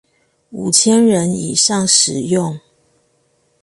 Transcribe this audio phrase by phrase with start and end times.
[0.49, 2.59] 五千人以上使用